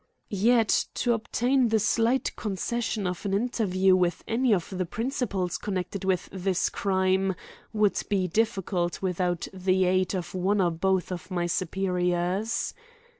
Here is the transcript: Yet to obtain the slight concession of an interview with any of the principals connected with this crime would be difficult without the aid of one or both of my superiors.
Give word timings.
Yet 0.31 0.85
to 0.95 1.13
obtain 1.13 1.67
the 1.69 1.77
slight 1.77 2.35
concession 2.35 3.05
of 3.05 3.23
an 3.23 3.35
interview 3.35 3.95
with 3.95 4.23
any 4.27 4.51
of 4.51 4.67
the 4.75 4.87
principals 4.87 5.59
connected 5.59 6.03
with 6.03 6.27
this 6.31 6.69
crime 6.69 7.35
would 7.71 8.01
be 8.09 8.27
difficult 8.27 9.03
without 9.03 9.47
the 9.53 9.85
aid 9.85 10.15
of 10.15 10.33
one 10.33 10.59
or 10.59 10.71
both 10.71 11.11
of 11.11 11.29
my 11.29 11.45
superiors. 11.45 12.73